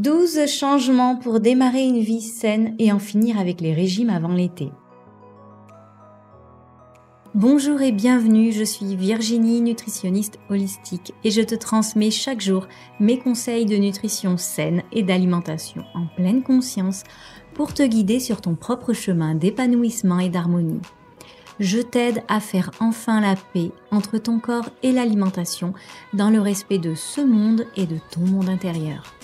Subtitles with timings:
[0.00, 4.72] 12 changements pour démarrer une vie saine et en finir avec les régimes avant l'été.
[7.34, 12.66] Bonjour et bienvenue, je suis Virginie, nutritionniste holistique et je te transmets chaque jour
[12.98, 17.02] mes conseils de nutrition saine et d'alimentation en pleine conscience
[17.52, 20.80] pour te guider sur ton propre chemin d'épanouissement et d'harmonie.
[21.58, 25.74] Je t'aide à faire enfin la paix entre ton corps et l'alimentation
[26.14, 29.19] dans le respect de ce monde et de ton monde intérieur.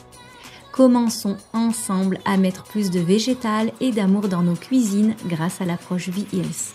[0.77, 6.11] Commençons ensemble à mettre plus de végétal et d'amour dans nos cuisines grâce à l'approche
[6.11, 6.75] V-Hills.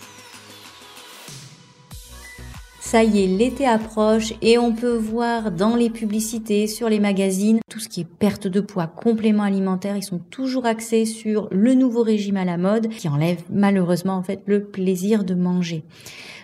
[2.80, 7.60] Ça y est, l'été approche et on peut voir dans les publicités, sur les magazines,
[7.70, 11.74] tout ce qui est perte de poids, compléments alimentaires, ils sont toujours axés sur le
[11.74, 15.84] nouveau régime à la mode qui enlève malheureusement en fait le plaisir de manger.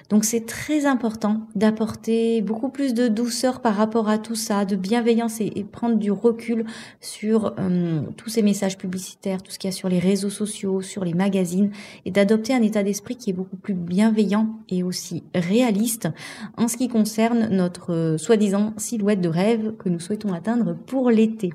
[0.08, 4.74] Donc c'est très important d'apporter beaucoup plus de douceur par rapport à tout ça, de
[4.74, 6.64] bienveillance et, prendre du recul
[7.00, 10.80] sur euh, tous ces messages publicitaires, tout ce qu'il y a sur les réseaux sociaux,
[10.80, 11.70] sur les magazines,
[12.06, 16.08] et d'adopter un état d'esprit qui est beaucoup plus bienveillant et aussi réaliste
[16.56, 21.10] en ce qui concerne notre euh, soi-disant silhouette de rêve que nous souhaitons atteindre pour
[21.10, 21.52] l'été.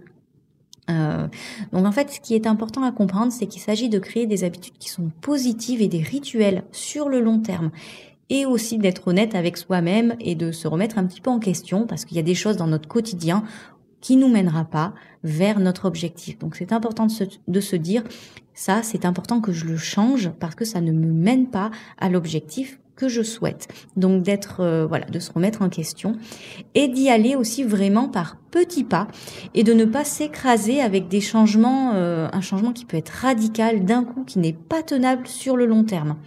[0.90, 1.28] Euh,
[1.72, 4.44] donc en fait, ce qui est important à comprendre, c'est qu'il s'agit de créer des
[4.44, 7.72] habitudes qui sont positives et des rituels sur le long terme
[8.30, 11.86] et aussi d'être honnête avec soi-même et de se remettre un petit peu en question
[11.88, 13.44] parce qu'il y a des choses dans notre quotidien
[14.02, 14.94] qui nous mènera pas
[15.24, 16.38] vers notre objectif.
[16.40, 18.04] Donc c'est important de se, de se dire
[18.54, 22.10] ça, c'est important que je le change parce que ça ne me mène pas à
[22.10, 23.68] l'objectif je souhaite.
[23.96, 26.16] Donc d'être euh, voilà, de se remettre en question
[26.76, 29.08] et d'y aller aussi vraiment par petits pas
[29.54, 33.86] et de ne pas s'écraser avec des changements euh, un changement qui peut être radical
[33.86, 36.18] d'un coup qui n'est pas tenable sur le long terme.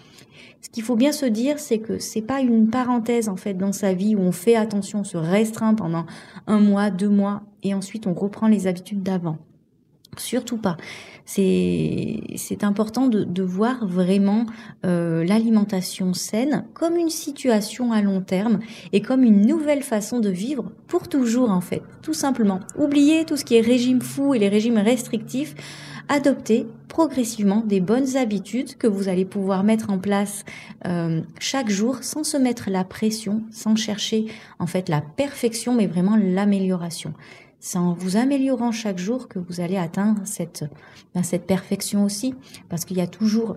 [0.66, 3.72] Ce qu'il faut bien se dire, c'est que c'est pas une parenthèse en fait dans
[3.72, 6.06] sa vie où on fait attention, on se restreint pendant
[6.48, 9.38] un mois, deux mois, et ensuite on reprend les habitudes d'avant.
[10.16, 10.76] Surtout pas.
[11.24, 14.46] C'est important de, voir vraiment
[14.84, 18.60] euh, l'alimentation saine comme une situation à long terme
[18.92, 22.60] et comme une nouvelle façon de vivre pour toujours en fait, tout simplement.
[22.76, 25.54] Oubliez tout ce qui est régime fou et les régimes restrictifs
[26.08, 30.44] adopter progressivement des bonnes habitudes que vous allez pouvoir mettre en place
[30.86, 34.26] euh, chaque jour sans se mettre la pression, sans chercher
[34.58, 37.12] en fait la perfection, mais vraiment l'amélioration.
[37.60, 40.64] C'est en vous améliorant chaque jour que vous allez atteindre cette,
[41.14, 42.34] ben, cette perfection aussi,
[42.68, 43.56] parce qu'il y a toujours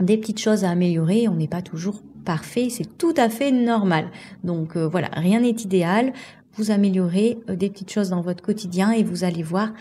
[0.00, 4.10] des petites choses à améliorer, on n'est pas toujours parfait, c'est tout à fait normal.
[4.44, 6.12] Donc euh, voilà, rien n'est idéal,
[6.54, 9.72] vous améliorez euh, des petites choses dans votre quotidien et vous allez voir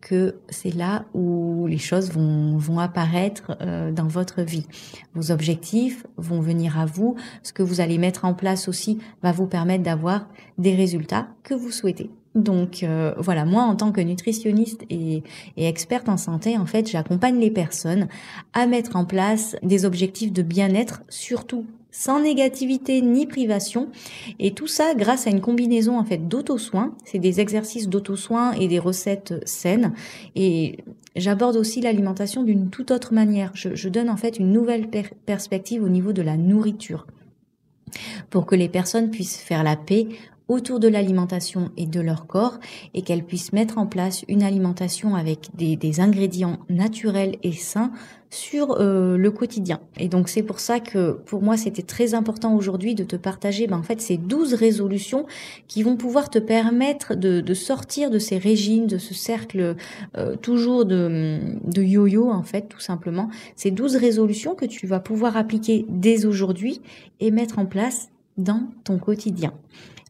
[0.00, 4.66] que c'est là où les choses vont, apparaître euh, dans votre vie.
[5.14, 7.16] Vos objectifs vont venir à vous.
[7.42, 11.52] Ce que vous allez mettre en place aussi va vous permettre d'avoir des résultats que
[11.52, 12.10] vous souhaitez.
[12.34, 15.24] Donc euh, voilà, moi en tant que nutritionniste et,
[15.56, 18.08] et experte en santé, en fait, j'accompagne les personnes
[18.52, 23.88] à mettre en place des objectifs de bien-être, surtout sans négativité ni privation.
[24.38, 26.94] Et tout ça grâce à une combinaison en fait d'auto-soins.
[27.04, 29.92] C'est des exercices d'auto-soins et des recettes saines.
[30.36, 30.78] Et
[31.16, 33.50] j'aborde aussi l'alimentation d'une toute autre manière.
[33.54, 34.88] Je, donne en fait une nouvelle
[35.26, 37.06] perspective au niveau de la nourriture
[38.30, 40.06] pour que les personnes puissent faire la paix
[40.50, 42.58] autour de l'alimentation et de leur corps
[42.92, 47.92] et qu'elles puissent mettre en place une alimentation avec des, ingrédients naturels et sains
[48.30, 49.80] sur euh, le quotidien.
[49.96, 53.68] Et donc c'est pour ça que pour moi c'était très important aujourd'hui de te partager
[53.68, 55.26] ben, en fait ces 12 résolutions
[55.68, 59.76] qui vont pouvoir te permettre de, de sortir de ces régimes, de ce cercle
[60.16, 63.30] euh, toujours de, de yo-yo en fait tout simplement.
[63.54, 66.80] Ces 12 résolutions que tu vas pouvoir appliquer dès aujourd'hui
[67.20, 69.52] et mettre en place dans ton quotidien.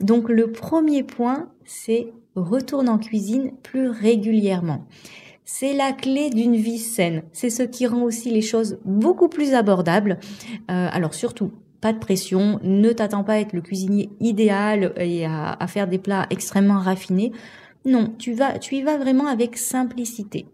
[0.01, 4.87] Donc le premier point, c'est retourne en cuisine plus régulièrement.
[5.45, 7.23] C'est la clé d'une vie saine.
[7.33, 10.19] C'est ce qui rend aussi les choses beaucoup plus abordables.
[10.71, 11.51] Euh, alors surtout,
[11.81, 15.99] pas de pression, ne t'attends pas à être le cuisinier idéal et à, faire des
[15.99, 17.33] plats extrêmement raffinés.
[17.85, 20.47] Non, tu vas, tu y vas vraiment avec simplicité.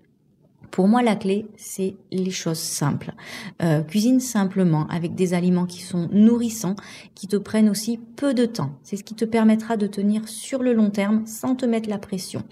[0.77, 3.15] Pour moi, la clé, c'est les choses simples.
[3.63, 6.77] Euh, cuisine simplement, avec des aliments qui sont nourrissants,
[7.15, 8.73] qui te prennent aussi peu de temps.
[8.83, 11.97] C'est ce qui te permettra de tenir sur le long terme sans te mettre la
[11.97, 12.43] pression.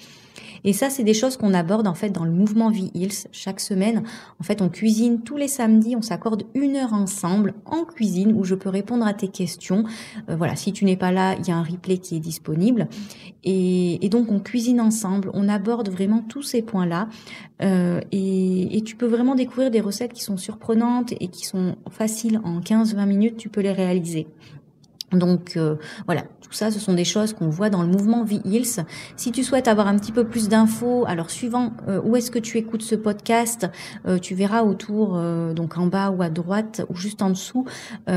[0.64, 4.02] Et ça, c'est des choses qu'on aborde en fait dans le mouvement V-Hills chaque semaine.
[4.40, 8.44] En fait, on cuisine tous les samedis, on s'accorde une heure ensemble en cuisine où
[8.44, 9.84] je peux répondre à tes questions.
[10.30, 12.88] Euh, voilà, si tu n'es pas là, il y a un replay qui est disponible.
[13.46, 17.08] Et, donc, on cuisine ensemble, on aborde vraiment tous ces points-là.
[17.62, 22.40] Euh, et, tu peux vraiment découvrir des recettes qui sont surprenantes et qui sont faciles
[22.44, 24.28] en 15-20 minutes, tu peux les réaliser.
[25.12, 28.84] Donc euh, voilà, tout ça, ce sont des choses qu'on voit dans le mouvement V-Hills.
[29.16, 32.38] Si tu souhaites avoir un petit peu plus d'infos, alors suivant euh, où est-ce que
[32.38, 33.68] tu écoutes ce podcast,
[34.06, 35.20] euh, tu verras autour,
[35.54, 37.64] donc en bas ou à droite ou juste en dessous,
[38.06, 38.12] tu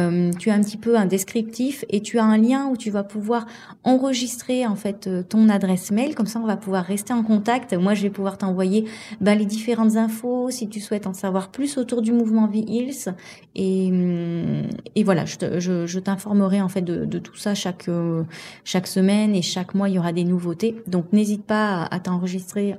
[0.50, 3.46] as un petit peu un descriptif et tu as un lien où tu vas pouvoir
[3.84, 6.16] enregistrer en fait ton adresse mail.
[6.16, 7.74] Comme ça, on va pouvoir rester en contact.
[7.74, 8.86] Moi, je vais pouvoir t'envoyer
[9.22, 13.14] bah, les différentes infos si tu souhaites en savoir plus autour du mouvement V-Hills.
[13.56, 14.64] Et, hum,
[14.96, 18.24] et voilà, je, je, je t'informerai en fait de, tout ça chaque euh,
[18.64, 20.82] chaque semaine et chaque mois il y aura des nouveautés.
[20.88, 22.76] Donc n'hésite pas à, t'enregistrer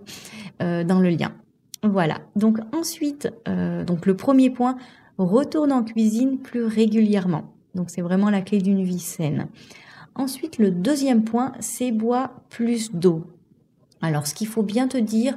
[0.63, 1.33] euh, dans le lien.
[1.83, 2.19] Voilà.
[2.37, 4.77] Donc ensuite, euh, donc le premier point,
[5.19, 7.53] retourne en cuisine plus régulièrement.
[7.75, 9.49] Donc c'est vraiment la clé d'une vie saine.
[10.15, 13.25] Ensuite, le deuxième point, c'est bois plus d'eau.
[14.01, 15.37] Alors, ce qu'il faut bien te dire,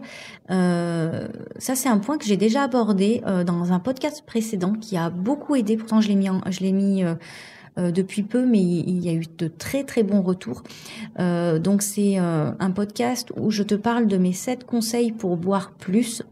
[0.49, 5.55] ça c'est un point que j'ai déjà abordé dans un podcast précédent qui a beaucoup
[5.55, 5.77] aidé.
[5.77, 7.03] Pourtant, je l'ai mis, je l'ai mis
[7.77, 10.63] depuis peu, mais il y a eu de très très bons retours.
[11.19, 15.37] Euh, donc c'est euh, un podcast où je te parle de mes 7 conseils pour
[15.37, 16.23] boire plus.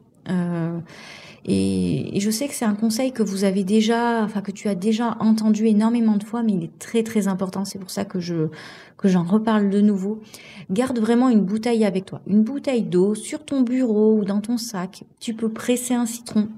[1.46, 4.68] Et, et, je sais que c'est un conseil que vous avez déjà, enfin que tu
[4.68, 7.66] as déjà entendu énormément de fois, mais il est très très important.
[7.66, 8.50] C'est pour ça que je
[8.98, 10.22] que j'en reparle de nouveau.
[10.70, 14.58] Garde vraiment une bouteille avec toi, une bouteille d'eau sur ton bureau ou dans ton
[14.58, 15.06] sac.
[15.20, 16.50] Tu peux presser un citron.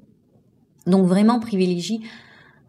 [0.88, 2.02] Donc vraiment privilégie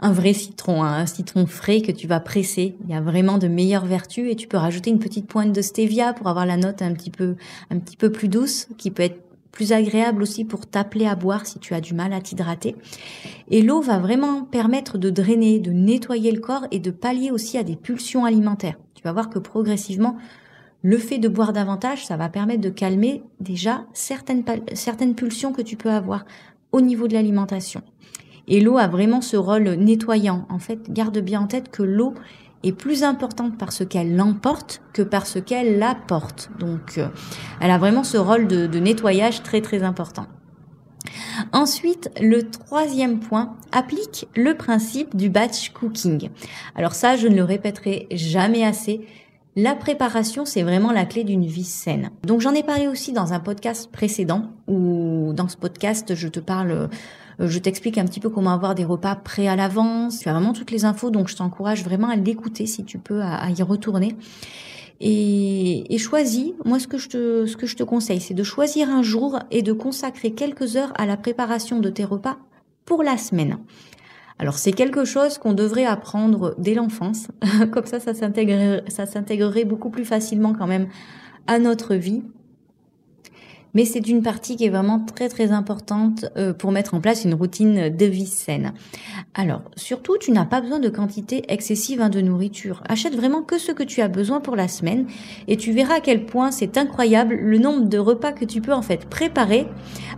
[0.02, 2.76] un vrai citron, un citron frais que tu vas presser.
[2.84, 5.62] Il y a vraiment de meilleures vertus et tu peux rajouter une petite pointe de
[5.62, 7.36] stevia pour avoir la note un petit peu,
[7.70, 9.22] un petit peu plus douce, qui peut être
[9.52, 12.74] plus agréable aussi pour t'appeler à boire si tu as du mal à t'hydrater.
[13.50, 17.58] Et l'eau va vraiment permettre de drainer, de nettoyer le corps et de pallier aussi
[17.58, 18.78] à des pulsions alimentaires.
[18.94, 20.16] Tu vas voir que progressivement,
[20.82, 25.62] le fait de boire davantage, ça va permettre de calmer déjà certaines, certaines pulsions que
[25.62, 26.24] tu peux avoir
[26.72, 27.82] au niveau de l'alimentation.
[28.48, 30.46] Et l'eau a vraiment ce rôle nettoyant.
[30.48, 32.14] En fait, garde bien en tête que l'eau
[32.62, 36.50] est plus importante parce qu'elle l'emporte que parce qu'elle l'apporte.
[36.58, 37.08] Donc, euh,
[37.60, 40.26] elle a vraiment ce rôle de, de nettoyage très très important.
[41.52, 46.30] Ensuite, le troisième point applique le principe du batch cooking.
[46.74, 49.06] Alors ça, je ne le répéterai jamais assez.
[49.54, 52.10] La préparation, c'est vraiment la clé d'une vie saine.
[52.24, 56.40] Donc j'en ai parlé aussi dans un podcast précédent, où dans ce podcast, je te
[56.40, 56.88] parle
[57.38, 60.18] je t'explique un petit peu comment avoir des repas prêts à l'avance.
[60.18, 63.22] Tu as vraiment toutes les infos, donc je t'encourage vraiment à l'écouter si tu peux,
[63.22, 64.16] à, y retourner.
[65.00, 68.44] Et, et, choisis, moi ce que je te, ce que je te conseille, c'est de
[68.44, 72.36] choisir un jour et de consacrer quelques heures à la préparation de tes repas
[72.84, 73.58] pour la semaine.
[74.38, 77.28] Alors c'est quelque chose qu'on devrait apprendre dès l'enfance,
[77.72, 80.88] comme ça ça s'intégrerait beaucoup plus facilement quand même
[81.46, 82.22] à notre vie
[83.74, 87.24] mais c'est une partie qui est vraiment très très importante euh, pour mettre en place
[87.24, 88.72] une routine de vie saine.
[89.34, 92.82] Alors, surtout, tu n'as pas besoin de quantité excessive hein, de nourriture.
[92.88, 95.06] Achète vraiment que ce que tu as besoin pour la semaine
[95.48, 98.72] et tu verras à quel point c'est incroyable le nombre de repas que tu peux
[98.72, 99.66] en fait préparer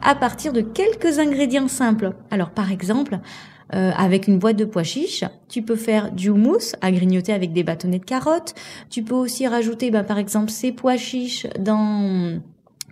[0.02, 2.12] à partir de quelques ingrédients simples.
[2.30, 3.18] Alors, par exemple,
[3.72, 5.24] euh, avec une boîte de pois chiches.
[5.48, 8.54] Tu peux faire du houmous à grignoter avec des bâtonnets de carottes.
[8.90, 12.40] Tu peux aussi rajouter, bah, par exemple, ces pois chiches dans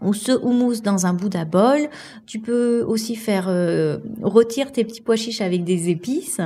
[0.04, 1.88] ou ce houmous dans un Bouddha bol.
[2.26, 6.40] Tu peux aussi faire euh, rôtir tes petits pois chiches avec des épices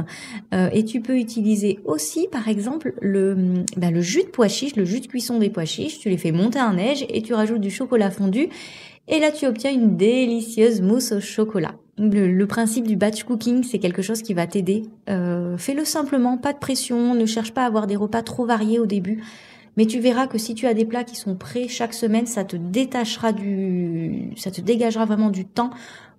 [0.54, 4.76] euh, et tu peux utiliser aussi par exemple le bah, le jus de pois chiches,
[4.76, 5.98] le jus de cuisson des pois chiches.
[5.98, 8.48] Tu les fais monter en neige et tu rajoutes du chocolat fondu
[9.08, 11.74] et là tu obtiens une délicieuse mousse au chocolat.
[11.98, 14.82] Le, principe du batch cooking, c'est quelque chose qui va t'aider.
[15.08, 18.78] Euh, fais-le simplement, pas de pression, ne cherche pas à avoir des repas trop variés
[18.78, 19.22] au début.
[19.76, 22.44] Mais tu verras que si tu as des plats qui sont prêts chaque semaine, ça
[22.44, 25.70] te détachera du, ça te dégagera vraiment du temps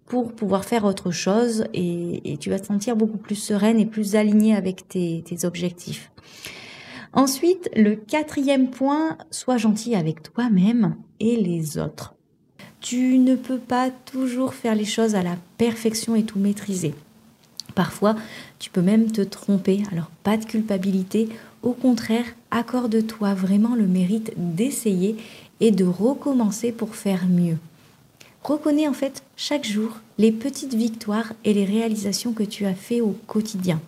[0.05, 4.15] pour pouvoir faire autre chose et, tu vas te sentir beaucoup plus sereine et plus
[4.15, 6.11] alignée avec tes, tes objectifs.
[7.13, 12.13] Ensuite, le quatrième point, sois gentil avec toi-même et les autres.
[12.79, 16.93] Tu ne peux pas toujours faire les choses à la perfection et tout maîtriser.
[17.75, 18.15] Parfois,
[18.59, 21.29] tu peux même te tromper, alors pas de culpabilité.
[21.67, 25.17] Au contraire, accorde-toi vraiment le mérite d'essayer
[25.59, 27.57] et de recommencer pour faire mieux.
[28.41, 33.01] Reconnais en fait chaque jour les petites victoires et les réalisations que tu as fait
[33.01, 33.81] au quotidien.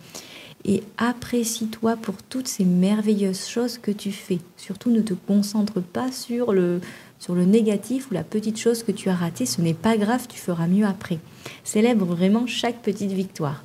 [0.66, 4.40] Et apprécie-toi pour toutes ces merveilleuses choses que tu fais.
[4.58, 6.82] Surtout ne te concentre pas sur le,
[7.18, 9.46] sur le négatif ou la petite chose que tu as ratée.
[9.46, 11.18] Ce n'est pas grave, tu feras mieux après.
[11.64, 13.64] Célèbre vraiment chaque petite victoire.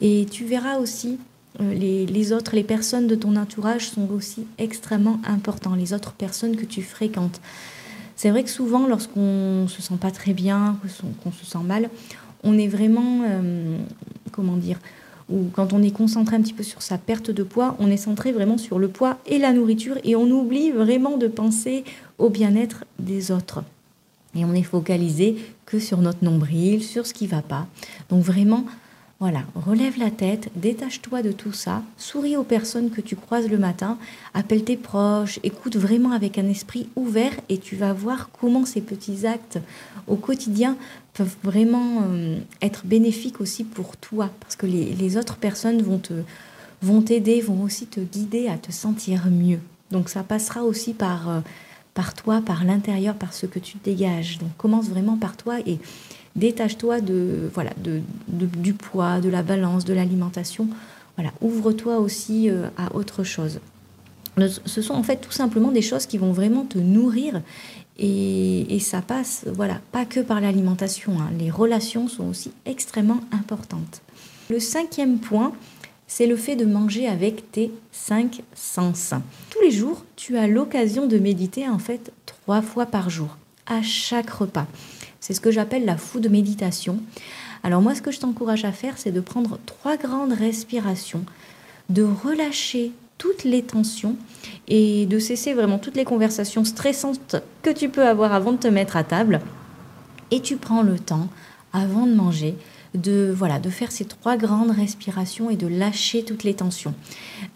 [0.00, 1.18] Et tu verras aussi
[1.60, 6.56] euh, les, autres, les personnes de ton entourage sont aussi extrêmement importants, les autres personnes
[6.56, 7.40] que tu fréquentes.
[8.14, 10.78] C'est vrai que souvent, lorsqu'on se sent pas très bien,
[11.24, 11.90] qu'on se sent mal,
[12.44, 13.76] on est vraiment, euh,
[14.30, 14.78] comment dire,
[15.28, 17.96] ou quand on est concentré un petit peu sur sa perte de poids, on est
[17.96, 21.84] centré vraiment sur le poids et la nourriture et on oublie vraiment de penser
[22.18, 23.62] au bien-être des autres.
[24.34, 27.66] Et on est focalisé que sur notre nombril, sur ce qui va pas.
[28.10, 28.64] Donc vraiment,
[29.20, 33.58] voilà, relève la tête, détache-toi de tout ça, souris aux personnes que tu croises le
[33.58, 33.98] matin,
[34.32, 38.80] appelle tes proches, écoute vraiment avec un esprit ouvert et tu vas voir comment ces
[38.80, 39.58] petits actes
[40.06, 40.78] au quotidien
[41.12, 46.14] peuvent vraiment euh, être bénéfiques aussi pour toi parce que les, autres personnes vont te
[46.80, 49.60] vont t'aider, vont aussi te guider à te sentir mieux.
[49.90, 51.40] Donc ça passera aussi par euh,
[51.92, 54.38] par toi, par l'intérieur, par ce que tu dégages.
[54.38, 55.78] Donc commence vraiment par toi et
[56.36, 60.68] Détache-toi de, voilà, de, du poids, de la balance, de l'alimentation.
[61.16, 63.60] Voilà, ouvre-toi aussi euh, à autre chose.
[64.64, 67.42] Ce sont en fait tout simplement des choses qui vont vraiment te nourrir
[67.98, 71.20] et, ça passe, voilà, pas que par l'alimentation.
[71.20, 71.30] Hein.
[71.38, 74.00] Les relations sont aussi extrêmement importantes.
[74.48, 75.52] Le cinquième point,
[76.06, 79.12] c'est le fait de manger avec tes cinq sens.
[79.50, 83.82] Tous les jours, tu as l'occasion de méditer en fait trois fois par jour, à
[83.82, 84.66] chaque repas.
[85.20, 86.98] C'est ce que j'appelle la food méditation.
[87.62, 91.24] Alors moi, ce que je t'encourage à faire, c'est de prendre trois grandes respirations,
[91.90, 94.16] de relâcher toutes les tensions
[94.66, 98.68] et de cesser vraiment toutes les conversations stressantes que tu peux avoir avant de te
[98.68, 99.40] mettre à table.
[100.30, 101.28] Et tu prends le temps,
[101.74, 102.56] avant de manger,
[102.94, 106.94] de voilà de faire ces trois grandes respirations et de lâcher toutes les tensions.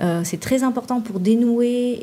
[0.00, 1.98] Euh, c'est très important pour dénouer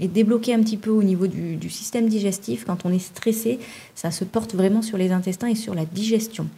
[0.00, 2.64] et, débloquer un petit peu au niveau du, système digestif.
[2.64, 3.58] Quand on est stressé,
[3.94, 6.48] ça se porte vraiment sur les intestins et sur la digestion.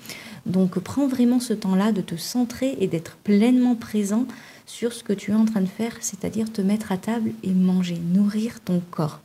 [0.47, 4.27] Donc prends vraiment ce temps-là de te centrer et d'être pleinement présent
[4.67, 7.51] sur ce que tu es en train de faire, c'est-à-dire te mettre à table et
[7.51, 9.21] manger, nourrir ton corps.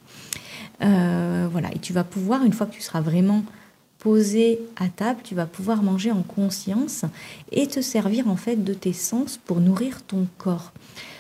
[0.84, 3.44] Euh, voilà, et tu vas pouvoir, une fois que tu seras vraiment
[4.08, 7.04] posé à table, tu vas pouvoir manger en conscience
[7.52, 10.72] et te servir en fait de tes sens pour nourrir ton corps.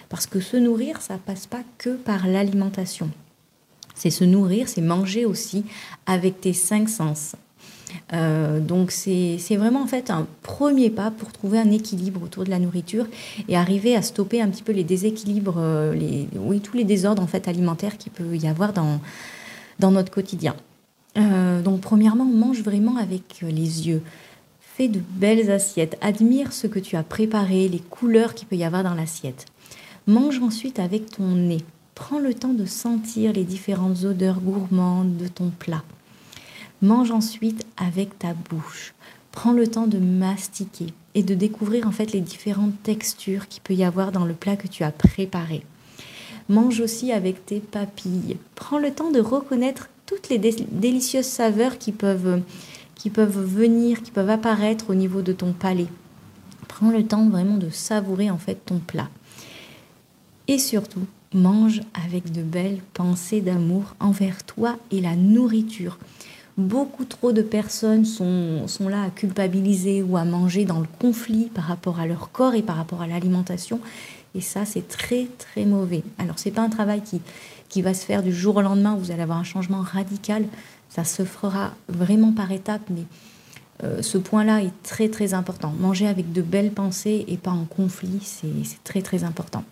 [0.08, 3.10] Parce que se nourrir, ça passe pas que par l'alimentation.
[3.94, 5.65] C'est se nourrir, c'est manger aussi
[6.06, 7.36] avec tes cinq sens.
[8.13, 12.50] Euh, donc c'est vraiment en fait un premier pas pour trouver un équilibre autour de
[12.50, 13.06] la nourriture
[13.50, 17.22] et arriver à stopper un petit peu les déséquilibres, euh, les, oui tous les désordres
[17.22, 19.01] en fait alimentaires qu'il peut y avoir dans,
[19.77, 20.56] dans notre quotidien.
[21.18, 24.02] Euh, donc premièrement, mange vraiment avec les yeux.
[24.60, 25.98] Fais de belles assiettes.
[26.02, 29.46] Admire ce que tu as préparé, les couleurs qu'il peut y avoir dans l'assiette.
[30.06, 31.64] Mange ensuite avec ton nez.
[31.96, 35.84] Prends le temps de sentir les différentes odeurs gourmandes de ton plat.
[36.84, 38.94] Mange ensuite avec ta bouche.
[39.32, 43.74] Prends le temps de mastiquer et de découvrir en fait les différentes textures qu'il peut
[43.74, 45.64] y avoir dans le plat que tu as préparé.
[46.50, 48.38] Mange aussi avec tes papilles.
[48.54, 52.42] Prends le temps de reconnaître toutes les délicieuses saveurs qui peuvent,
[53.06, 55.88] venir, qui peuvent apparaître au niveau de ton palais.
[56.68, 59.10] Prends le temps vraiment de savourer en fait ton plat.
[60.48, 66.00] Et surtout, mange avec de belles pensées d'amour envers toi et la nourriture.
[66.58, 71.52] Beaucoup trop de personnes sont, sont là à culpabiliser ou à manger dans le conflit
[71.54, 73.80] par rapport à leur corps et par rapport à l'alimentation.
[74.34, 76.04] Et ça, c'est très, très mauvais.
[76.18, 77.22] Alors, c'est pas un travail qui,
[77.70, 80.46] qui va se faire du jour au lendemain, vous allez avoir un changement radical.
[80.90, 83.04] Ça se fera vraiment par étapes, mais
[83.84, 85.74] euh, ce point-là est très très important.
[85.80, 89.64] Manger avec de belles pensées et pas en conflit, c'est très très important.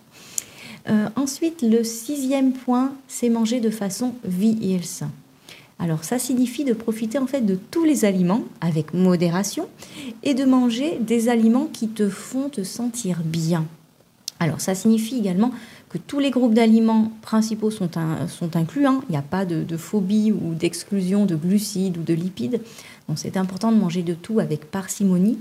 [0.88, 5.06] Euh, ensuite, le sixième point, c'est manger de façon vie-ils.
[5.78, 9.68] Alors ça signifie de profiter en fait de tous les aliments avec modération
[10.22, 13.66] et de manger des aliments qui te font te sentir bien.
[14.40, 15.50] Alors ça signifie également
[15.96, 17.88] tous les groupes d'aliments principaux sont,
[18.28, 18.86] sont inclus.
[18.86, 19.02] Hein.
[19.08, 22.60] Il n'y a pas de, phobie ou d'exclusion de glucides ou de lipides.
[23.08, 25.38] Donc c'est important de manger de tout avec parcimonie.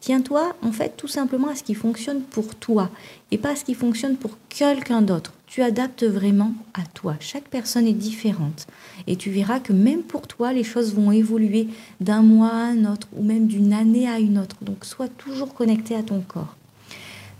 [0.00, 2.90] Tiens-toi en fait tout simplement à ce qui fonctionne pour toi
[3.30, 5.32] et pas à ce qui fonctionne pour quelqu'un d'autre.
[5.46, 7.16] Tu adaptes vraiment à toi.
[7.20, 8.66] Chaque personne est différente
[9.06, 11.68] et tu verras que même pour toi les choses vont évoluer
[12.00, 14.56] d'un mois à un autre ou même d'une année à une autre.
[14.60, 16.54] Donc sois toujours connecté à ton corps.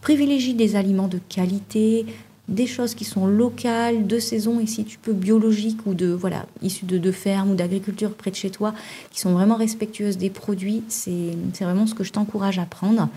[0.06, 2.06] Privilégie des aliments de qualité,
[2.48, 6.46] des choses qui sont locales, de saison et si tu peux biologiques ou de voilà
[6.62, 8.72] issues de, de fermes ou d'agriculture près de chez toi,
[9.10, 13.08] qui sont vraiment respectueuses des produits, c'est vraiment ce que je t'encourage à prendre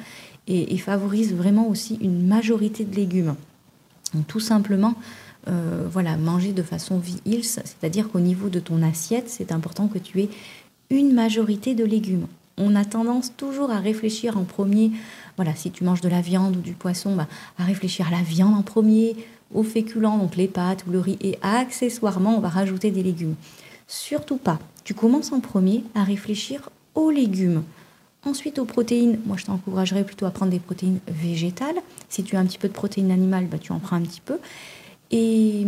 [0.50, 3.36] et, favorise vraiment aussi une majorité de légumes.
[4.27, 4.95] Tout simplement,
[5.48, 10.00] euh, voilà, manger de façon vie c'est-à-dire qu'au niveau de ton assiette, c'est important que
[10.00, 10.29] tu aies
[10.89, 12.25] une majorité de légumes.
[12.57, 14.91] On a tendance toujours à réfléchir en premier
[15.39, 17.25] voilà, si tu manges de la viande ou du poisson, bah,
[17.58, 19.15] à réfléchir à la viande en premier,
[19.53, 23.36] aux féculents, donc les pâtes ou le riz, et accessoirement, on va rajouter des légumes.
[23.88, 24.60] Surtout pas.
[24.84, 27.63] Tu commences en premier à réfléchir aux légumes.
[28.25, 31.81] Ensuite, aux protéines, moi je t'encouragerais plutôt à prendre des protéines végétales.
[32.10, 34.19] Si tu as un petit peu de protéines animales, bah, tu en prends un petit
[34.19, 34.39] peu.
[35.11, 35.65] Et,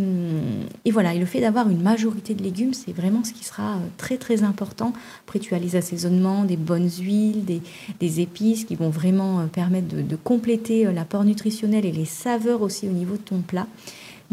[0.91, 3.79] voilà, et le fait d'avoir une majorité de légumes, c'est vraiment ce qui sera euh,
[3.97, 4.93] très très important.
[5.25, 9.87] Après, tu as les assaisonnements, des bonnes huiles, des, épices qui vont vraiment euh, permettre
[9.87, 13.67] de, compléter euh, l'apport nutritionnel et les saveurs aussi au niveau de ton plat.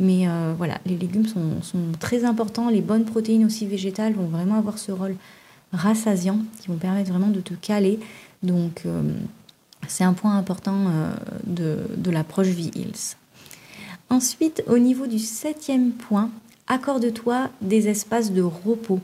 [0.01, 2.71] Mais voilà, les légumes sont, sont, très importants.
[2.71, 5.17] Les bonnes protéines aussi végétales vont vraiment avoir ce rôle
[5.73, 7.99] rassasiant qui vont permettre vraiment de te caler.
[8.45, 8.85] Donc,
[9.89, 10.77] c'est un point important
[11.49, 13.17] de, de l'approche V-Hills.
[14.11, 16.31] Ensuite, au niveau du septième point,
[16.67, 19.01] accorde-toi des espaces de repos.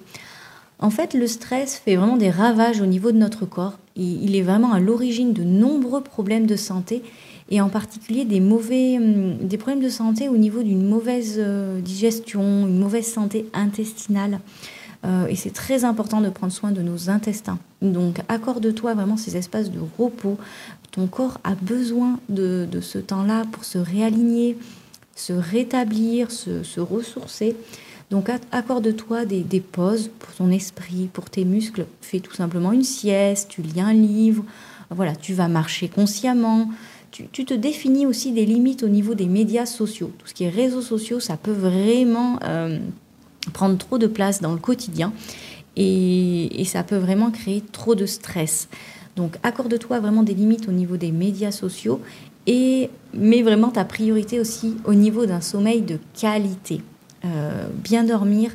[0.79, 3.79] En fait, le stress fait vraiment des ravages au niveau de notre corps.
[3.97, 7.03] Il est vraiment à l'origine de nombreux problèmes de santé
[7.51, 11.81] et en particulier des, mauvais, hum, des problèmes de santé au niveau d'une mauvaise euh,
[11.81, 14.41] digestion, une mauvaise santé intestinale.
[15.05, 17.59] Euh, et c'est très important de prendre soin de nos intestins.
[17.83, 20.39] Donc accorde-toi vraiment ces espaces de repos.
[20.91, 24.57] Ton corps a besoin de, de ce temps-là pour se réaligner,
[25.15, 27.57] se rétablir, se, ressourcer.
[28.11, 31.87] Donc accorde-toi des, pauses pour ton esprit, pour tes muscles.
[32.01, 34.45] Fais tout simplement une sieste, tu lis un livre,
[34.91, 36.71] voilà, tu vas marcher consciemment.
[37.11, 40.11] Tu, te définis aussi des limites au niveau des médias sociaux.
[40.19, 42.81] Tout ce qui est réseaux sociaux, ça peut vraiment euh,
[43.53, 45.13] prendre trop de place dans le quotidien
[45.77, 48.69] et, et ça peut vraiment créer trop de stress.
[49.15, 52.01] Donc accorde-toi vraiment des limites au niveau des médias sociaux
[52.47, 56.81] et mets vraiment ta priorité aussi au niveau d'un sommeil de qualité.
[57.25, 58.51] Euh, bien dormir,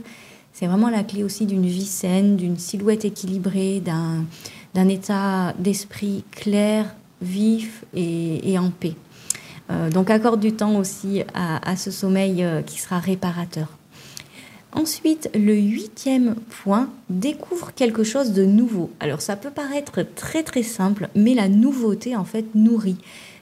[0.54, 6.94] c'est vraiment la clé aussi d'une vie saine, d'une silhouette équilibrée, d'un état d'esprit clair,
[7.22, 8.96] vif et, en paix.
[9.72, 13.68] Euh, donc accorde du temps aussi à, ce sommeil euh, qui sera réparateur.
[14.72, 18.92] Ensuite, le huitième point, découvre quelque chose de nouveau.
[19.00, 22.98] Alors ça peut paraître très très simple, mais la nouveauté en fait nourrit.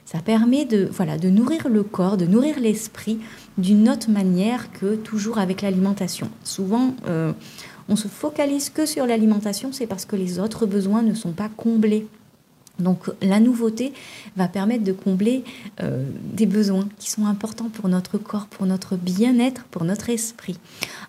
[0.07, 3.19] Ça permet de, voilà, de nourrir le corps, de nourrir l'esprit
[3.57, 6.29] d'une autre manière que toujours avec l'alimentation.
[6.45, 7.33] Souvent, euh,
[7.89, 11.49] on se focalise que sur l'alimentation, c'est parce que les autres besoins ne sont pas
[11.49, 12.07] comblés.
[12.79, 13.93] Donc la nouveauté
[14.35, 15.43] va permettre de combler
[15.81, 20.59] euh, des besoins qui sont importants pour notre corps, pour notre bien-être, pour notre esprit.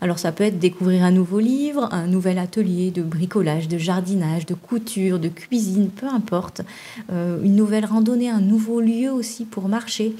[0.00, 4.46] Alors ça peut être découvrir un nouveau livre, un nouvel atelier de bricolage, de jardinage,
[4.46, 6.62] de couture, de cuisine, peu importe,
[7.12, 10.14] euh, une nouvelle randonnée, un nouveau lieu aussi pour marcher.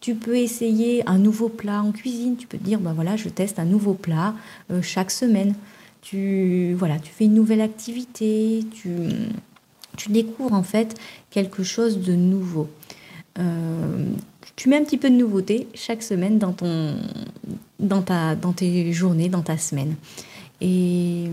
[0.00, 3.28] Tu peux essayer un nouveau plat en cuisine, tu peux te dire, ben voilà, je
[3.28, 4.34] teste un nouveau plat
[4.70, 5.54] euh, chaque semaine.
[6.02, 8.90] Tu, voilà, tu fais une nouvelle activité, tu
[9.96, 10.94] tu découvres en fait
[11.30, 12.68] quelque chose de nouveau.
[13.38, 14.06] Euh,
[14.56, 16.94] tu mets un petit peu de nouveauté chaque semaine dans, ton,
[17.80, 19.94] dans, ta, dans tes journées, dans ta semaine.
[20.60, 21.24] Et,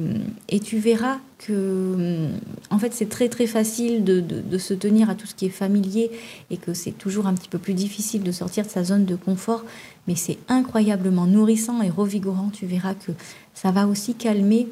[0.48, 2.30] et tu verras que,
[2.72, 5.50] en fait, c'est très très facile de, de, se tenir à tout ce qui est
[5.50, 6.10] familier
[6.50, 9.16] et que c'est toujours un petit peu plus difficile de sortir de sa zone de
[9.16, 9.64] confort,
[10.08, 12.50] mais c'est incroyablement nourrissant et revigorant.
[12.50, 13.12] Tu verras que
[13.54, 14.68] ça va aussi calmer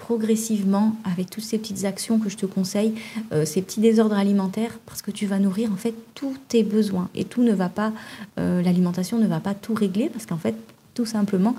[0.00, 2.94] progressivement avec toutes ces petites actions que je te conseille,
[3.32, 7.10] euh, ces petits désordres alimentaires, parce que tu vas nourrir en fait tous tes besoins
[7.14, 7.92] et tout ne va pas,
[8.38, 10.54] euh, l'alimentation ne va pas tout régler parce qu'en fait,
[10.94, 11.54] tout simplement,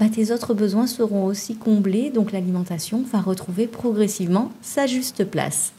[0.00, 5.72] bah, tes autres besoins seront aussi comblés, donc l'alimentation va retrouver progressivement sa juste place.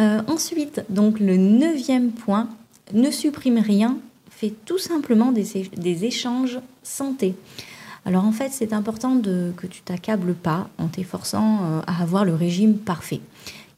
[0.00, 2.48] Euh, ensuite, donc le neuvième point,
[2.92, 3.98] ne supprime rien,
[4.30, 5.44] fais tout simplement des,
[5.76, 7.36] des échanges santé.
[8.04, 12.24] Alors en fait, c'est important de, que tu t'accables pas en t'efforçant euh, à avoir
[12.24, 13.20] le régime parfait.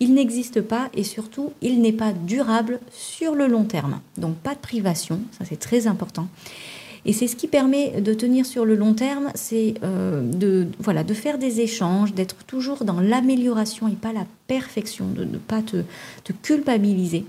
[0.01, 4.01] Il n'existe pas et surtout, il n'est pas durable sur le long terme.
[4.17, 6.29] Donc pas de privation, ça c'est très important.
[7.05, 11.03] Et c'est ce qui permet de tenir sur le long terme, c'est euh, de, voilà,
[11.03, 15.63] de faire des échanges, d'être toujours dans l'amélioration et pas la perfection, de ne pas
[15.63, 15.83] te
[16.43, 17.25] culpabiliser.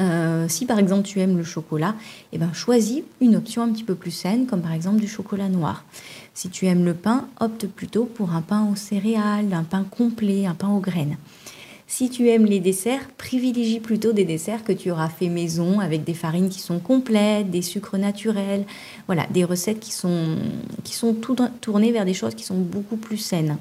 [0.00, 1.94] Euh, si par exemple tu aimes le chocolat,
[2.32, 5.48] eh ben, choisis une option un petit peu plus saine, comme par exemple du chocolat
[5.48, 5.84] noir.
[6.34, 10.46] Si tu aimes le pain, opte plutôt pour un pain aux céréales, un pain complet,
[10.46, 11.16] un pain aux graines.
[11.88, 16.02] Si tu aimes les desserts, privilégie plutôt des desserts que tu auras fait maison avec
[16.02, 18.64] des farines qui sont complètes, des sucres naturels,
[19.06, 20.36] voilà, des recettes qui sont,
[20.82, 21.14] qui sont
[21.60, 23.56] tournées vers des choses qui sont beaucoup plus saines.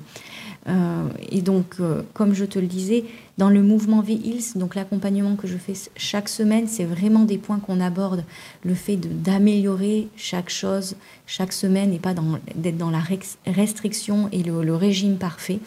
[0.67, 3.05] Euh, et donc, euh, comme je te le disais,
[3.37, 7.59] dans le mouvement V-Hills, donc l'accompagnement que je fais chaque semaine, c'est vraiment des points
[7.59, 8.23] qu'on aborde.
[8.63, 10.95] Le fait d'améliorer chaque chose
[11.27, 12.13] chaque semaine et pas
[12.55, 13.03] d'être dans la
[13.45, 15.59] restriction et le, régime parfait,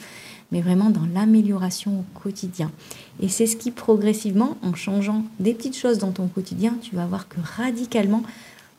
[0.50, 2.70] mais vraiment dans l'amélioration au quotidien.
[3.20, 7.06] Et c'est ce qui progressivement, en changeant des petites choses dans ton quotidien, tu vas
[7.06, 8.22] voir que radicalement,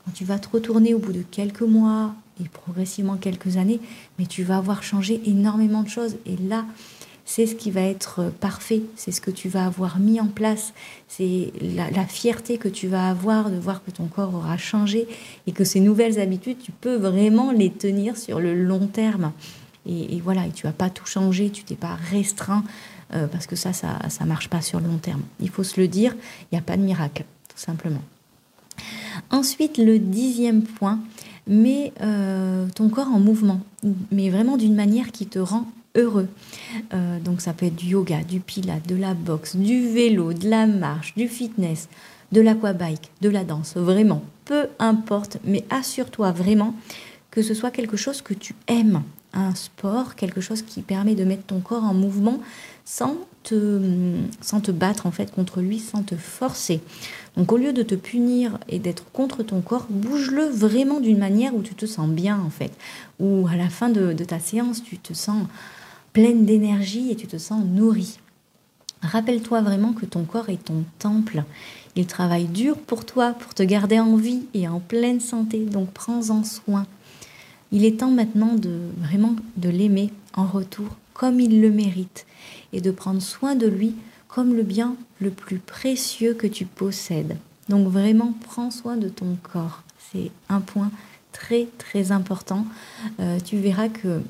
[0.05, 3.79] quand tu vas te retourner au bout de quelques mois, et progressivement quelques années,
[4.17, 6.15] mais tu vas avoir changé énormément de choses.
[6.25, 6.65] Et là,
[7.29, 10.73] c'est ce qui va être parfait, c'est ce que tu vas avoir mis en place,
[11.07, 15.07] c'est la, fierté que tu vas avoir de voir que ton corps aura changé
[15.45, 19.31] et que ces nouvelles habitudes, tu peux vraiment les tenir sur le long terme.
[19.85, 22.63] Et, voilà, tu vas pas tout changer, tu t'es pas restreint
[23.13, 25.21] euh, parce que ça, ça, ça marche pas sur le long terme.
[25.39, 26.15] Il faut se le dire,
[26.51, 28.01] il n'y a pas de miracle, tout simplement.
[29.29, 30.99] Ensuite, le dixième point,
[31.45, 33.61] mets euh, ton corps en mouvement,
[34.11, 36.27] mais vraiment d'une manière qui te rend heureux.
[36.93, 40.49] Euh, donc ça peut être du yoga, du pilates, de la boxe, du vélo, de
[40.49, 41.89] la marche, du fitness,
[42.31, 46.75] de l'aquabike, de la danse, vraiment, peu importe, mais assure-toi vraiment
[47.31, 51.23] que ce soit quelque chose que tu aimes, un sport, quelque chose qui permet de
[51.23, 52.39] mettre ton corps en mouvement
[52.85, 53.79] sans te,
[54.41, 56.81] sans te battre en fait contre lui, sans te forcer.
[57.37, 61.53] Donc au lieu de te punir et d'être contre ton corps, bouge-le vraiment d'une manière
[61.53, 62.71] où tu te sens bien en fait,
[63.19, 65.45] où à la fin de, de ta séance tu te sens
[66.13, 68.19] pleine d'énergie et tu te sens nourri.
[69.01, 71.43] Rappelle-toi vraiment que ton corps est ton temple.
[71.95, 75.91] Il travaille dur pour toi, pour te garder en vie et en pleine santé, donc
[75.91, 76.85] prends-en soin.
[77.71, 82.25] Il est temps maintenant de vraiment de l'aimer en retour comme il le mérite
[82.73, 83.95] et de prendre soin de lui
[84.27, 87.37] comme le bien le plus précieux que tu possèdes.
[87.67, 89.83] Donc vraiment prends soin de ton corps.
[90.11, 90.91] C'est un point
[91.31, 92.65] très très important.
[93.19, 94.21] Euh, tu verras que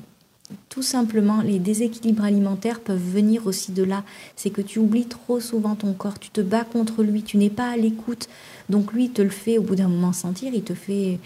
[0.70, 4.04] tout simplement, les déséquilibres alimentaires peuvent venir aussi de là.
[4.36, 7.50] C'est que tu oublies trop souvent ton corps, tu te bats contre lui, tu n'es
[7.50, 8.28] pas à l'écoute.
[8.68, 11.18] Donc lui, il te le fait au bout d'un moment sentir, il te fait,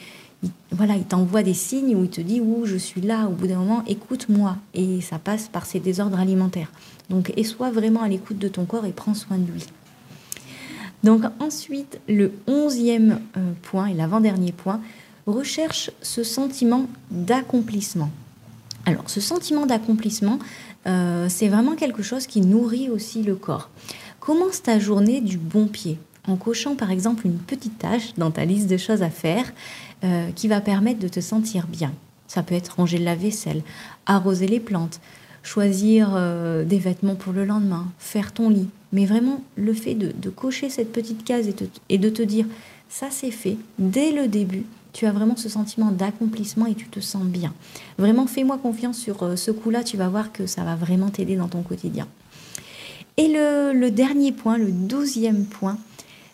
[0.70, 3.26] voilà, il t'envoie des signes où il te dit où je suis là.
[3.26, 4.56] Au bout d'un moment, écoute-moi.
[4.72, 6.72] Et ça passe par ces désordres alimentaires.
[7.10, 9.66] Donc, et sois vraiment à l'écoute de ton corps et prends soin de lui.
[11.02, 14.80] Donc ensuite, le onzième euh, point et l'avant-dernier point,
[15.26, 18.10] recherche ce sentiment d'accomplissement.
[18.86, 20.38] Alors, ce sentiment d'accomplissement,
[20.86, 23.70] euh, c'est vraiment quelque chose qui nourrit aussi le corps.
[24.20, 28.44] Commence ta journée du bon pied en cochant par exemple une petite tâche dans ta
[28.44, 29.52] liste de choses à faire
[30.04, 31.92] euh, qui va permettre de te sentir bien.
[32.26, 33.62] Ça peut être ranger la vaisselle,
[34.06, 35.00] arroser les plantes,
[35.42, 38.68] choisir euh, des vêtements pour le lendemain, faire ton lit.
[38.92, 41.48] Mais vraiment, le fait de, cocher cette petite case
[41.88, 42.46] et de te dire
[42.88, 44.64] ça c'est fait dès le début,
[44.94, 47.52] tu as vraiment ce sentiment d'accomplissement et tu te sens bien.
[47.98, 51.36] Vraiment, fais-moi confiance sur euh, ce coup-là, tu vas voir que ça va vraiment t'aider
[51.36, 52.08] dans ton quotidien.
[53.16, 55.78] Et le, dernier point, le douzième point,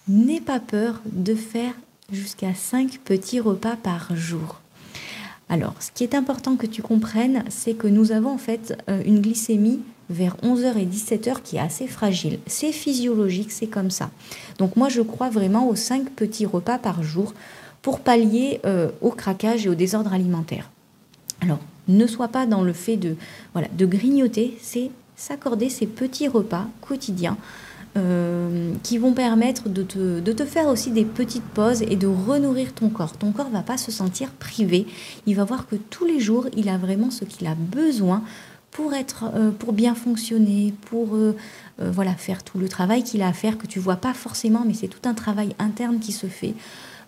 [0.08, 1.72] n'aie pas peur de faire
[2.12, 4.60] jusqu'à 5 petits repas par jour.
[5.48, 9.02] Alors, ce qui est important que tu comprennes, c'est que nous avons en fait euh,
[9.04, 12.40] une glycémie vers 11h et 17h qui est assez fragile.
[12.46, 14.10] C'est physiologique, c'est comme ça.
[14.58, 17.32] Donc moi, je crois vraiment aux 5 petits repas par jour
[17.82, 20.70] pour pallier euh, au craquage et au désordre alimentaire.
[21.40, 23.16] Alors, ne sois pas dans le fait de,
[23.86, 27.36] grignoter, c'est s'accorder ces petits repas quotidiens
[27.96, 32.90] euh, qui vont permettre de te, faire aussi des petites pauses et de renourrir ton
[32.90, 33.16] corps.
[33.16, 34.86] Ton corps va pas se sentir privé.
[35.26, 38.22] Il va voir que tous les jours, il a vraiment ce qu'il a besoin
[38.70, 41.16] pour être, euh, pour bien fonctionner, pour
[41.78, 44.74] voilà faire tout le travail qu'il a à faire que tu vois pas forcément, mais
[44.74, 46.54] c'est tout un travail interne qui se fait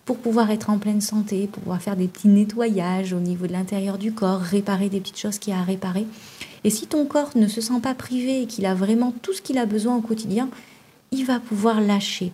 [0.05, 3.53] pour pouvoir être en pleine santé, pour pouvoir faire des petits nettoyages au niveau de
[3.53, 6.05] l'intérieur du corps, réparer des petites choses qu'il y a à réparer.
[6.63, 9.41] Et si ton corps ne se sent pas privé et qu'il a vraiment tout ce
[9.41, 10.49] qu'il a besoin au quotidien,
[11.11, 12.33] il va pouvoir lâcher.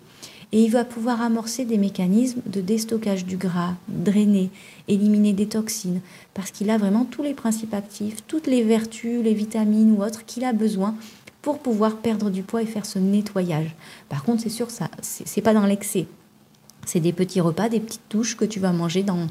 [0.51, 4.49] Et il va pouvoir amorcer des mécanismes de déstockage du gras, drainer,
[4.87, 6.01] éliminer des toxines,
[6.33, 10.25] parce qu'il a vraiment tous les principes actifs, toutes les vertus, les vitamines ou autres
[10.25, 10.95] qu'il a besoin
[11.43, 13.75] pour pouvoir perdre du poids et faire ce nettoyage.
[14.09, 16.07] Par contre, c'est sûr, ça, c'est pas dans l'excès.
[16.85, 19.27] C'est des petits repas, des petites touches que tu vas manger dans,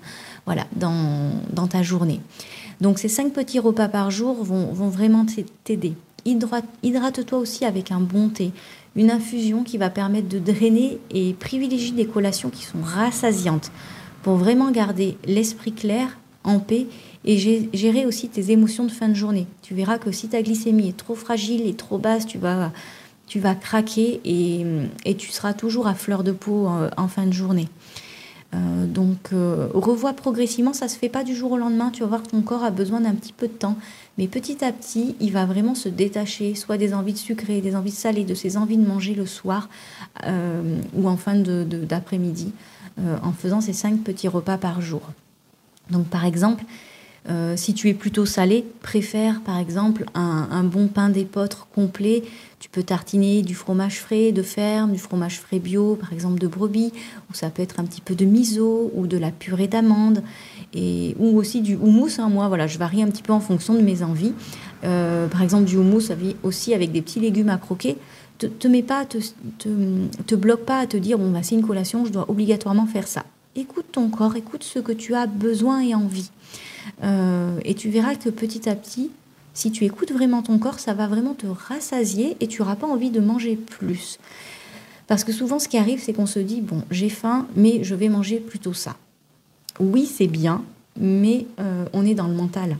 [0.46, 2.20] voilà, dans, dans ta journée.
[2.80, 5.26] Donc ces cinq petits repas par jour vont, vont vraiment
[5.64, 5.94] t'aider.
[6.24, 8.52] Hydrate-toi aussi avec un bon thé,
[8.96, 13.70] une infusion qui va permettre de drainer et privilégier des collations qui sont rassasiantes
[14.22, 16.86] pour vraiment garder l'esprit clair, en paix
[17.24, 19.46] et gérer aussi tes émotions de fin de journée.
[19.62, 22.72] Tu verras que si ta glycémie est trop fragile et trop basse, tu vas
[23.28, 27.68] tu vas craquer et, tu seras toujours à fleur de peau en, fin de journée.
[28.54, 32.06] Euh, donc euh, revois progressivement, ça se fait pas du jour au lendemain, tu vas
[32.06, 33.76] voir que ton corps a besoin d'un petit peu de temps,
[34.16, 37.76] mais petit à petit, il va vraiment se détacher, soit des envies de sucrer, des
[37.76, 39.68] envies de salé, de ses envies de manger le soir
[40.24, 42.52] euh, ou en fin d'après-midi,
[43.22, 45.02] en faisant ces cinq petits repas par jour.
[45.90, 46.64] Donc par exemple,
[47.28, 52.22] euh, si tu es plutôt salé, préfère par exemple un, bon pain d'épeautre complet.
[52.58, 56.46] Tu peux tartiner du fromage frais de ferme, du fromage frais bio, par exemple de
[56.46, 56.92] brebis,
[57.30, 60.22] ou ça peut être un petit peu de miso ou de la purée d'amande,
[60.74, 62.18] et ou aussi du houmous.
[62.18, 62.28] Hein.
[62.28, 64.32] Moi, voilà, je varie un petit peu en fonction de mes envies.
[64.82, 66.10] par exemple du houmous
[66.42, 67.96] aussi avec des petits légumes à croquer,
[68.38, 69.18] te, te mets pas, te,
[69.58, 73.06] te, bloque pas à te dire bon bah c'est une collation, je dois obligatoirement faire
[73.06, 73.24] ça.
[73.56, 76.30] Écoute ton corps, écoute ce que tu as besoin et envie.
[77.02, 79.10] et tu verras que petit à petit,
[79.58, 82.86] si tu écoutes vraiment ton corps, ça va vraiment te rassasier et tu n'auras pas
[82.86, 84.20] envie de manger plus.
[85.08, 87.96] Parce que souvent, ce qui arrive, c'est qu'on se dit, bon, j'ai faim, mais je
[87.96, 88.94] vais manger plutôt ça.
[89.80, 90.62] Oui, c'est bien,
[90.96, 92.76] mais euh, on est dans le mental.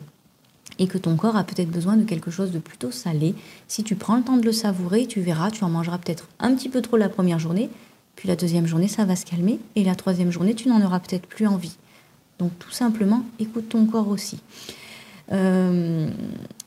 [0.78, 3.34] Et que ton corps a peut-être besoin de quelque chose de plutôt salé.
[3.66, 6.54] Si tu prends le temps de le savourer, tu verras, tu en mangeras peut-être un
[6.54, 7.70] petit peu trop la première journée,
[8.18, 10.98] puis la deuxième journée, ça va se calmer, et la troisième journée, tu n'en auras
[10.98, 11.76] peut-être plus envie.
[12.40, 14.40] Donc tout simplement, écoute ton corps aussi.
[15.30, 16.08] Euh,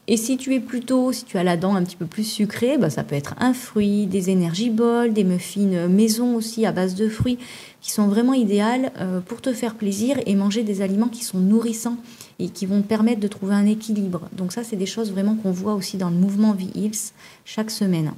[0.08, 2.78] et si tu es plutôt, si tu as la dent un petit peu plus sucrée,
[2.78, 6.96] bah, ça peut être un fruit, des énergies balls, des muffins maison aussi à base
[6.96, 7.38] de fruits,
[7.82, 11.40] qui sont vraiment idéales euh, pour te faire plaisir et manger des aliments qui sont
[11.40, 11.98] nourrissants
[12.40, 14.30] et qui vont te permettre de trouver un équilibre.
[14.32, 17.12] Donc ça, c'est des choses vraiment qu'on voit aussi dans le mouvement V-Hills
[17.44, 18.14] chaque semaine.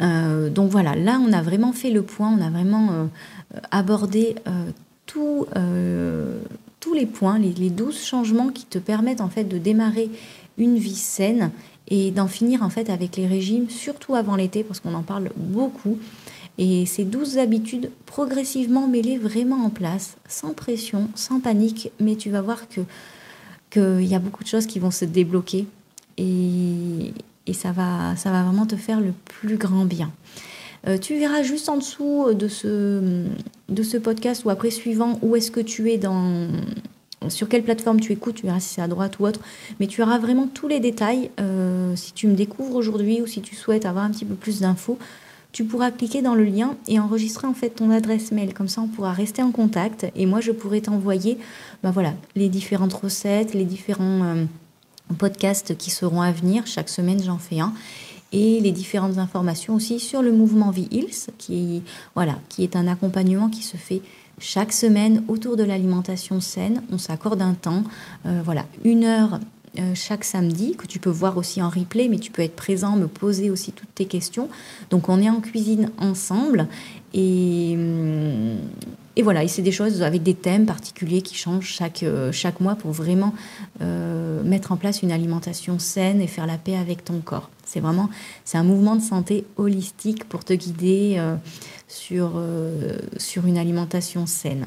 [0.00, 3.06] Euh, donc voilà, là, on a vraiment fait le point, on a vraiment euh,
[3.70, 4.36] abordé
[5.06, 5.46] tout
[6.78, 10.10] tous les points, les, les 12 changements qui te permettent en fait de démarrer
[10.56, 11.50] une vie saine
[11.88, 15.30] et d'en finir en fait avec les régimes, surtout avant l'été, parce qu'on en parle
[15.36, 15.98] beaucoup.
[16.58, 22.30] Et ces douze habitudes progressivement mêlées vraiment en place, sans pression, sans panique, mais tu
[22.30, 22.80] vas voir que
[23.70, 25.64] qu'il y a beaucoup de choses qui vont se débloquer
[26.18, 27.12] et,
[27.50, 30.10] et ça, va, vraiment te faire le plus grand bien.
[30.86, 33.26] Euh, tu verras juste en dessous de ce,
[33.68, 36.48] de ce podcast ou après suivant où est-ce que tu es dans,
[37.28, 39.40] sur quelle plateforme tu écoutes, tu verras si c'est à droite ou autre,
[39.78, 41.30] mais tu auras vraiment tous les détails.
[41.40, 44.60] Euh, si tu me découvres aujourd'hui ou si tu souhaites avoir un petit peu plus
[44.60, 44.98] d'infos,
[45.52, 48.54] tu pourras cliquer dans le lien et enregistrer en fait ton adresse mail.
[48.54, 51.38] Comme ça, on pourra rester en contact et moi, je pourrai t'envoyer
[51.82, 54.44] ben voilà, les différentes recettes, les différents euh,
[55.14, 56.66] podcasts qui seront à venir.
[56.66, 57.72] Chaque semaine, j'en fais un
[58.32, 61.82] et les différentes informations aussi sur le mouvement V-Hills, qui,
[62.14, 64.02] voilà, qui est un accompagnement qui se fait
[64.38, 66.82] chaque semaine autour de l'alimentation saine.
[66.92, 67.82] On s'accorde un temps,
[68.26, 69.40] euh, voilà, une heure
[69.78, 72.96] euh, chaque samedi, que tu peux voir aussi en replay, mais tu peux être présent,
[72.96, 74.48] me poser aussi toutes tes questions.
[74.90, 76.66] Donc on est en cuisine ensemble
[77.14, 78.58] et, hum,
[79.16, 82.60] et voilà, et c'est des choses avec des thèmes particuliers qui changent chaque, euh, chaque
[82.60, 83.34] mois pour vraiment
[84.44, 87.50] mettre en place une alimentation saine et faire la paix avec ton corps.
[87.72, 88.10] C'est vraiment,
[88.44, 91.36] c'est un mouvement de santé holistique pour te guider euh,
[91.86, 94.66] sur, euh, sur une alimentation saine.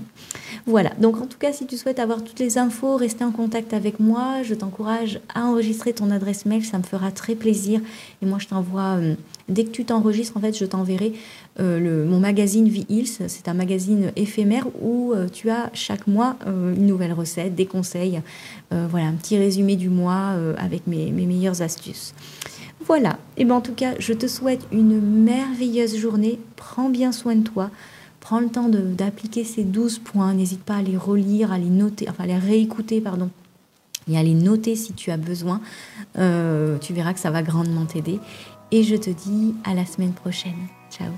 [0.67, 3.73] Voilà, donc en tout cas, si tu souhaites avoir toutes les infos, rester en contact
[3.73, 7.81] avec moi, je t'encourage à enregistrer ton adresse mail, ça me fera très plaisir.
[8.21, 9.15] Et moi, je t'envoie, euh,
[9.49, 11.11] dès que tu t'enregistres, en fait, je t'enverrai
[11.57, 13.27] le, mon magazine V-Hills.
[13.27, 18.21] C'est un magazine éphémère où tu as chaque mois une nouvelle recette, des conseils,
[18.71, 22.13] voilà, un petit résumé du mois avec mes, meilleures astuces.
[22.85, 26.39] Voilà, et bien en tout cas, je te souhaite une merveilleuse journée.
[26.55, 27.69] Prends bien soin de toi.
[28.19, 30.33] Prends le temps d'appliquer ces 12 points.
[30.33, 33.29] N'hésite pas à les relire, à les noter, enfin à les réécouter, pardon,
[34.09, 35.61] et à les noter si tu as besoin.
[36.17, 38.19] Euh, tu verras que ça va grandement t'aider.
[38.71, 40.67] Et je te dis à la semaine prochaine.
[40.89, 41.11] Ciao